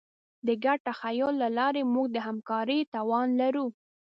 د 0.45 0.49
ګډ 0.63 0.77
تخیل 0.87 1.33
له 1.43 1.49
لارې 1.57 1.81
موږ 1.93 2.07
د 2.11 2.17
همکارۍ 2.27 2.79
توان 2.93 3.27
لرو. 3.41 3.65